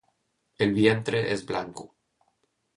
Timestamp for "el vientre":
0.65-1.21